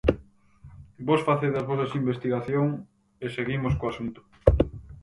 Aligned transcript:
Vós 1.07 1.21
facede 1.29 1.55
as 1.59 1.67
vosas 1.71 1.91
investigacións 2.01 2.73
e 3.23 3.25
seguimos 3.37 3.73
co 3.79 3.85
asunto. 3.91 4.21